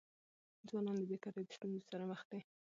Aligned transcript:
ځوانان 0.67 0.95
د 0.99 1.03
بېکاری 1.09 1.41
د 1.45 1.49
ستونزي 1.57 1.81
سره 1.89 2.03
مخ 2.11 2.21
دي. 2.29 2.39